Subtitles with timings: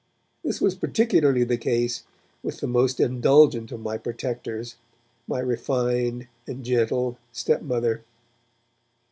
[0.43, 2.05] This was particularly the case
[2.41, 4.75] with the most indulgent of my protectors,
[5.27, 8.01] my refined and gentle stepmother.